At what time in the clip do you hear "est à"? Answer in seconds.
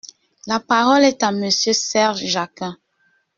1.03-1.31